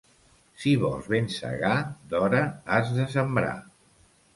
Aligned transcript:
Si 0.63 0.73
vols 0.83 1.11
ben 1.15 1.29
segar, 1.35 1.75
d'hora 2.15 2.43
has 2.79 2.95
de 3.01 3.11
sembrar. 3.17 3.59